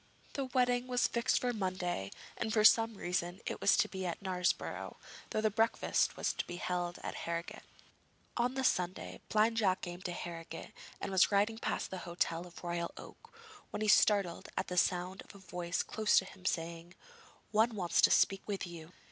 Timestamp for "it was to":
3.45-3.87